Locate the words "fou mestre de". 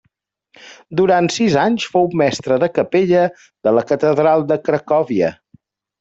1.97-2.69